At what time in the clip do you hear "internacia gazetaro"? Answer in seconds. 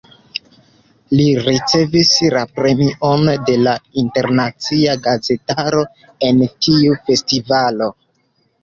4.05-5.89